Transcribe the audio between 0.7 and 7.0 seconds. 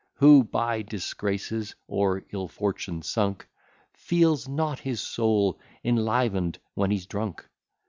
disgraces or ill fortune sunk, Feels not his soul enliven'd when